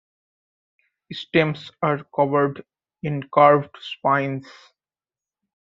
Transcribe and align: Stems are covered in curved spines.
Stems 1.11 1.69
are 1.83 2.03
covered 2.05 2.65
in 3.03 3.21
curved 3.31 3.77
spines. 3.79 4.47